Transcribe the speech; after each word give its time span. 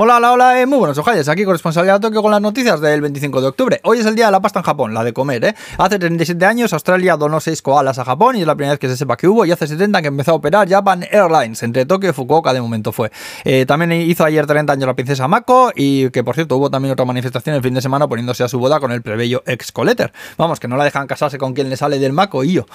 Hola, 0.00 0.18
hola, 0.18 0.32
hola, 0.32 0.60
eh, 0.60 0.66
muy 0.66 0.78
buenos 0.78 0.96
ojalles. 0.96 1.28
Aquí 1.28 1.44
corresponsalidad 1.44 1.98
Tokio 1.98 2.22
con 2.22 2.30
las 2.30 2.40
noticias 2.40 2.80
del 2.80 3.00
25 3.00 3.40
de 3.40 3.48
octubre. 3.48 3.80
Hoy 3.82 3.98
es 3.98 4.06
el 4.06 4.14
día 4.14 4.26
de 4.26 4.30
la 4.30 4.38
pasta 4.38 4.60
en 4.60 4.64
Japón, 4.64 4.94
la 4.94 5.02
de 5.02 5.12
comer, 5.12 5.44
¿eh? 5.44 5.54
Hace 5.76 5.98
37 5.98 6.46
años 6.46 6.72
Australia 6.72 7.16
donó 7.16 7.40
6 7.40 7.60
koalas 7.62 7.98
a 7.98 8.04
Japón 8.04 8.36
y 8.36 8.42
es 8.42 8.46
la 8.46 8.54
primera 8.54 8.74
vez 8.74 8.78
que 8.78 8.88
se 8.88 8.96
sepa 8.96 9.16
que 9.16 9.26
hubo. 9.26 9.44
Y 9.44 9.50
hace 9.50 9.66
70 9.66 10.00
que 10.00 10.06
empezó 10.06 10.30
a 10.30 10.34
operar 10.34 10.68
Japan 10.68 11.04
Airlines 11.10 11.64
entre 11.64 11.84
Tokio 11.84 12.10
y 12.10 12.12
Fukuoka 12.12 12.52
de 12.52 12.60
momento 12.60 12.92
fue. 12.92 13.10
Eh, 13.42 13.66
también 13.66 13.90
hizo 13.90 14.24
ayer 14.24 14.46
30 14.46 14.72
años 14.72 14.86
la 14.86 14.94
princesa 14.94 15.26
Mako 15.26 15.72
y 15.74 16.10
que 16.10 16.22
por 16.22 16.36
cierto 16.36 16.58
hubo 16.58 16.70
también 16.70 16.92
otra 16.92 17.04
manifestación 17.04 17.56
el 17.56 17.62
fin 17.62 17.74
de 17.74 17.82
semana 17.82 18.06
poniéndose 18.06 18.44
a 18.44 18.48
su 18.48 18.60
boda 18.60 18.78
con 18.78 18.92
el 18.92 19.02
plebeyo 19.02 19.42
ex 19.46 19.72
Coleter. 19.72 20.12
Vamos, 20.36 20.60
que 20.60 20.68
no 20.68 20.76
la 20.76 20.84
dejan 20.84 21.08
casarse 21.08 21.38
con 21.38 21.54
quien 21.54 21.68
le 21.70 21.76
sale 21.76 21.98
del 21.98 22.12
Mako 22.12 22.44
y 22.44 22.52
yo. 22.52 22.66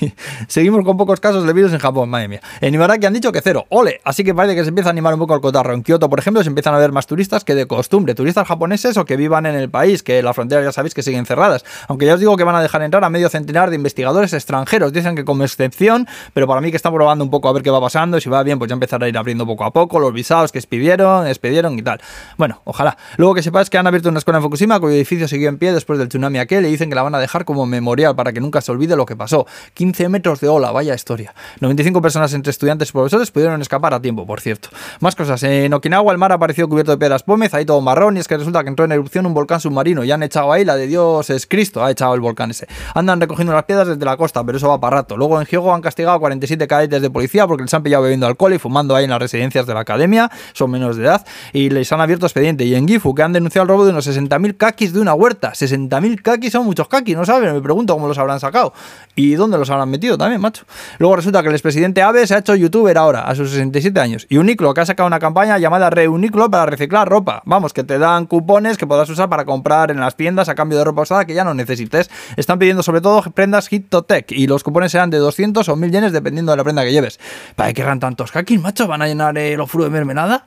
Seguimos 0.48 0.84
con 0.84 0.96
pocos 0.96 1.20
casos 1.20 1.46
de 1.46 1.52
virus 1.52 1.72
en 1.72 1.78
Japón, 1.78 2.10
madre 2.10 2.26
mía. 2.26 2.40
En 2.60 2.74
Ibaraki 2.74 3.06
han 3.06 3.12
dicho 3.12 3.30
que 3.30 3.40
cero, 3.42 3.64
ole. 3.68 4.00
Así 4.02 4.24
que 4.24 4.34
parece 4.34 4.56
que 4.56 4.64
se 4.64 4.70
empieza 4.70 4.88
a 4.88 4.90
animar 4.90 5.14
un 5.14 5.20
poco 5.20 5.36
el 5.36 5.40
cotarro. 5.40 5.72
En 5.72 5.84
Kioto, 5.84 6.10
por 6.10 6.18
ejemplo, 6.18 6.42
se 6.42 6.48
empiezan 6.64 6.76
a 6.76 6.78
ver 6.78 6.92
más 6.92 7.06
turistas 7.06 7.44
que 7.44 7.54
de 7.54 7.66
costumbre. 7.66 8.14
Turistas 8.14 8.48
japoneses 8.48 8.96
o 8.96 9.04
que 9.04 9.18
vivan 9.18 9.44
en 9.44 9.54
el 9.54 9.68
país, 9.68 10.02
que 10.02 10.22
las 10.22 10.34
fronteras 10.34 10.64
ya 10.64 10.72
sabéis 10.72 10.94
que 10.94 11.02
siguen 11.02 11.26
cerradas. 11.26 11.62
Aunque 11.88 12.06
ya 12.06 12.14
os 12.14 12.20
digo 12.20 12.38
que 12.38 12.44
van 12.44 12.56
a 12.56 12.62
dejar 12.62 12.80
entrar 12.80 13.04
a 13.04 13.10
medio 13.10 13.28
centenar 13.28 13.68
de 13.68 13.76
investigadores 13.76 14.32
extranjeros. 14.32 14.90
Dicen 14.90 15.14
que 15.14 15.26
como 15.26 15.44
excepción, 15.44 16.08
pero 16.32 16.46
para 16.46 16.62
mí 16.62 16.70
que 16.70 16.78
están 16.78 16.94
probando 16.94 17.22
un 17.22 17.30
poco 17.30 17.50
a 17.50 17.52
ver 17.52 17.62
qué 17.62 17.70
va 17.70 17.82
pasando. 17.82 18.18
Si 18.18 18.30
va 18.30 18.42
bien, 18.42 18.58
pues 18.58 18.70
ya 18.70 18.72
empezará 18.72 19.04
a 19.04 19.08
ir 19.10 19.18
abriendo 19.18 19.44
poco 19.46 19.64
a 19.64 19.72
poco 19.74 20.00
los 20.00 20.14
visados 20.14 20.52
que 20.52 20.58
expidieron, 20.58 21.26
expidieron 21.26 21.78
y 21.78 21.82
tal. 21.82 22.00
Bueno, 22.38 22.62
ojalá. 22.64 22.96
Luego 23.18 23.34
que 23.34 23.42
sepáis 23.42 23.68
que 23.68 23.76
han 23.76 23.86
abierto 23.86 24.08
una 24.08 24.18
escuela 24.18 24.38
en 24.38 24.44
Fukushima 24.44 24.80
cuyo 24.80 24.94
edificio 24.94 25.28
siguió 25.28 25.50
en 25.50 25.58
pie 25.58 25.74
después 25.74 25.98
del 25.98 26.08
tsunami 26.08 26.38
aquel 26.38 26.64
y 26.64 26.70
dicen 26.70 26.88
que 26.88 26.94
la 26.94 27.02
van 27.02 27.14
a 27.14 27.18
dejar 27.18 27.44
como 27.44 27.66
memorial 27.66 28.16
para 28.16 28.32
que 28.32 28.40
nunca 28.40 28.62
se 28.62 28.72
olvide 28.72 28.96
lo 28.96 29.04
que 29.04 29.16
pasó. 29.16 29.46
15 29.74 30.08
metros 30.08 30.40
de 30.40 30.48
ola, 30.48 30.72
vaya 30.72 30.94
historia. 30.94 31.34
95 31.60 32.00
personas 32.00 32.32
entre 32.32 32.52
estudiantes 32.52 32.88
y 32.88 32.92
profesores 32.92 33.30
pudieron 33.30 33.60
escapar 33.60 33.92
a 33.92 34.00
tiempo, 34.00 34.26
por 34.26 34.40
cierto. 34.40 34.70
Más 35.00 35.14
cosas. 35.14 35.42
En 35.42 35.74
Okinawa 35.74 36.10
el 36.10 36.18
mar 36.18 36.32
apareció 36.32 36.53
cubierto 36.62 36.92
de 36.92 36.98
piedras 36.98 37.22
pómez, 37.22 37.52
ahí 37.54 37.64
todo 37.64 37.80
marrón, 37.80 38.16
y 38.16 38.20
es 38.20 38.28
que 38.28 38.36
resulta 38.36 38.62
que 38.62 38.68
entró 38.68 38.84
en 38.84 38.92
erupción 38.92 39.26
un 39.26 39.34
volcán 39.34 39.60
submarino 39.60 40.04
y 40.04 40.12
han 40.12 40.22
echado 40.22 40.52
ahí 40.52 40.64
la 40.64 40.76
de 40.76 40.86
Dios 40.86 41.30
es 41.30 41.46
Cristo, 41.46 41.84
ha 41.84 41.90
echado 41.90 42.14
el 42.14 42.20
volcán 42.20 42.50
ese. 42.50 42.66
Andan 42.94 43.20
recogiendo 43.20 43.52
las 43.52 43.64
piedras 43.64 43.88
desde 43.88 44.04
la 44.04 44.16
costa, 44.16 44.44
pero 44.44 44.58
eso 44.58 44.68
va 44.68 44.80
para 44.80 44.98
rato. 44.98 45.16
Luego 45.16 45.40
en 45.40 45.46
Hyogo 45.46 45.74
han 45.74 45.82
castigado 45.82 46.16
a 46.16 46.20
47 46.20 46.66
cadetes 46.66 47.02
de 47.02 47.10
policía 47.10 47.46
porque 47.46 47.64
les 47.64 47.74
han 47.74 47.82
pillado 47.82 48.04
bebiendo 48.04 48.26
alcohol 48.26 48.54
y 48.54 48.58
fumando 48.58 48.94
ahí 48.94 49.04
en 49.04 49.10
las 49.10 49.18
residencias 49.18 49.66
de 49.66 49.74
la 49.74 49.80
academia, 49.80 50.30
son 50.52 50.70
menores 50.70 50.96
de 50.96 51.04
edad, 51.04 51.26
y 51.52 51.70
les 51.70 51.90
han 51.92 52.00
abierto 52.00 52.26
expediente. 52.26 52.64
Y 52.64 52.74
en 52.74 52.86
Gifu, 52.86 53.14
que 53.14 53.22
han 53.22 53.32
denunciado 53.32 53.64
el 53.64 53.68
robo 53.68 53.84
de 53.84 53.90
unos 53.90 54.06
60.000 54.06 54.56
kakis 54.56 54.92
de 54.92 55.00
una 55.00 55.14
huerta. 55.14 55.52
60.000 55.52 56.22
kakis 56.22 56.52
son 56.52 56.64
muchos 56.64 56.88
kakis, 56.88 57.16
no 57.16 57.24
saben, 57.24 57.52
me 57.54 57.60
pregunto 57.60 57.94
cómo 57.94 58.08
los 58.08 58.18
habrán 58.18 58.40
sacado. 58.40 58.72
¿Y 59.14 59.34
dónde 59.34 59.58
los 59.58 59.70
habrán 59.70 59.90
metido 59.90 60.18
también, 60.18 60.40
macho? 60.40 60.64
Luego 60.98 61.16
resulta 61.16 61.42
que 61.42 61.48
el 61.48 61.54
expresidente 61.54 62.02
Abe 62.02 62.26
se 62.26 62.34
ha 62.34 62.38
hecho 62.38 62.54
youtuber 62.54 62.96
ahora, 62.98 63.22
a 63.22 63.34
sus 63.34 63.50
67 63.50 63.98
años. 64.00 64.26
Y 64.28 64.36
Uniclo, 64.36 64.74
que 64.74 64.80
ha 64.80 64.86
sacado 64.86 65.06
una 65.06 65.18
campaña 65.18 65.58
llamada 65.58 65.90
Reuniclo 65.90 66.43
para 66.50 66.66
reciclar 66.66 67.08
ropa. 67.08 67.42
Vamos, 67.44 67.72
que 67.72 67.84
te 67.84 67.98
dan 67.98 68.26
cupones 68.26 68.78
que 68.78 68.86
podrás 68.86 69.08
usar 69.10 69.28
para 69.28 69.44
comprar 69.44 69.90
en 69.90 70.00
las 70.00 70.16
tiendas 70.16 70.48
a 70.48 70.54
cambio 70.54 70.78
de 70.78 70.84
ropa 70.84 71.02
usada 71.02 71.24
que 71.24 71.34
ya 71.34 71.44
no 71.44 71.54
necesites. 71.54 72.10
Están 72.36 72.58
pidiendo 72.58 72.82
sobre 72.82 73.00
todo 73.00 73.22
prendas 73.32 73.72
Hitotech 73.72 74.32
y 74.32 74.46
los 74.46 74.64
cupones 74.64 74.92
serán 74.92 75.10
de 75.10 75.18
200 75.18 75.68
o 75.68 75.76
1000 75.76 75.90
yenes 75.90 76.12
dependiendo 76.12 76.52
de 76.52 76.56
la 76.56 76.64
prenda 76.64 76.84
que 76.84 76.92
lleves. 76.92 77.18
¿Para 77.56 77.68
qué 77.68 77.74
querrán 77.74 78.00
tantos 78.00 78.32
kakis, 78.32 78.60
macho? 78.60 78.86
¿Van 78.86 79.02
a 79.02 79.06
llenar 79.06 79.36
el 79.38 79.60
ofru 79.60 79.84
de 79.84 79.90
mermelada? 79.90 80.46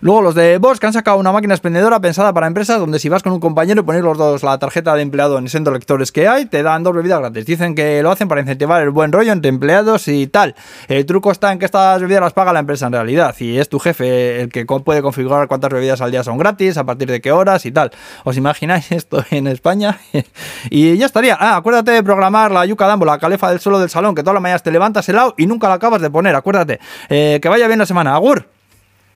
Luego 0.00 0.22
los 0.22 0.34
de 0.34 0.58
Bosch 0.58 0.82
han 0.84 0.92
sacado 0.92 1.18
una 1.18 1.32
máquina 1.32 1.54
expendedora 1.54 2.00
pensada 2.00 2.32
para 2.32 2.46
empresas 2.46 2.78
donde 2.78 2.98
si 2.98 3.08
vas 3.08 3.22
con 3.22 3.32
un 3.32 3.40
compañero 3.40 3.80
y 3.80 3.84
ponéis 3.84 4.04
los 4.04 4.16
dos 4.16 4.42
la 4.42 4.58
tarjeta 4.58 4.94
de 4.94 5.02
empleado 5.02 5.38
en 5.38 5.46
de 5.46 5.70
lectores 5.70 6.12
que 6.12 6.28
hay, 6.28 6.46
te 6.46 6.62
dan 6.62 6.82
dos 6.82 6.94
bebidas 6.94 7.18
gratis. 7.18 7.46
Dicen 7.46 7.74
que 7.74 8.02
lo 8.02 8.10
hacen 8.10 8.28
para 8.28 8.40
incentivar 8.40 8.82
el 8.82 8.90
buen 8.90 9.12
rollo 9.12 9.32
entre 9.32 9.48
empleados 9.48 10.06
y 10.08 10.26
tal. 10.26 10.54
El 10.86 11.04
truco 11.06 11.32
está 11.32 11.52
en 11.52 11.58
que 11.58 11.64
estas 11.64 12.00
bebidas 12.00 12.20
las 12.20 12.32
paga 12.32 12.52
la 12.52 12.60
empresa 12.60 12.86
en 12.86 12.92
realidad 12.92 13.34
y 13.40 13.58
es 13.58 13.68
tu 13.68 13.78
jefe 13.78 14.42
el 14.42 14.50
que 14.50 14.64
puede 14.64 15.02
configurar 15.02 15.48
cuántas 15.48 15.70
bebidas 15.70 16.00
al 16.00 16.10
día 16.10 16.22
son 16.22 16.38
gratis, 16.38 16.76
a 16.76 16.84
partir 16.84 17.10
de 17.10 17.20
qué 17.20 17.32
horas 17.32 17.66
y 17.66 17.72
tal. 17.72 17.90
¿Os 18.24 18.36
imagináis 18.36 18.92
esto 18.92 19.24
en 19.30 19.46
España? 19.46 19.98
y 20.70 20.96
ya 20.96 21.06
estaría. 21.06 21.36
Ah, 21.38 21.56
acuérdate 21.56 21.90
de 21.90 22.02
programar 22.02 22.50
la 22.50 22.64
yuca 22.66 22.86
dambo, 22.86 23.04
la 23.04 23.18
calefa 23.18 23.50
del 23.50 23.60
suelo 23.60 23.78
del 23.78 23.90
salón, 23.90 24.14
que 24.14 24.22
todas 24.22 24.34
las 24.34 24.42
mañanas 24.42 24.62
te 24.62 24.70
levantas 24.70 25.08
helado 25.08 25.34
y 25.36 25.46
nunca 25.46 25.68
la 25.68 25.74
acabas 25.74 26.00
de 26.00 26.10
poner, 26.10 26.34
acuérdate. 26.34 26.78
Eh, 27.08 27.38
que 27.42 27.48
vaya 27.48 27.66
bien 27.66 27.78
la 27.78 27.86
semana. 27.86 28.14
Agur. 28.14 28.57